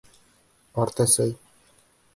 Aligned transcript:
Ҡартәсәй! 0.79 1.39